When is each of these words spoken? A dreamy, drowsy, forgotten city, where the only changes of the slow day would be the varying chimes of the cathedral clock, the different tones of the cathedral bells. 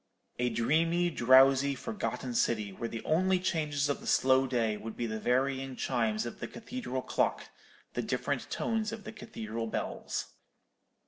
A 0.39 0.49
dreamy, 0.49 1.11
drowsy, 1.11 1.75
forgotten 1.75 2.33
city, 2.33 2.71
where 2.73 2.89
the 2.89 3.05
only 3.05 3.39
changes 3.39 3.87
of 3.87 3.99
the 3.99 4.07
slow 4.07 4.47
day 4.47 4.75
would 4.75 4.97
be 4.97 5.05
the 5.05 5.19
varying 5.19 5.75
chimes 5.75 6.25
of 6.25 6.39
the 6.39 6.47
cathedral 6.47 7.03
clock, 7.03 7.49
the 7.93 8.01
different 8.01 8.49
tones 8.49 8.91
of 8.91 9.03
the 9.03 9.11
cathedral 9.11 9.67
bells. 9.67 10.33